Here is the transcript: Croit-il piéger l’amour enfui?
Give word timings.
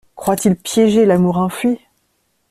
Croit-il 0.15 0.55
piéger 0.55 1.05
l’amour 1.05 1.37
enfui? 1.37 1.77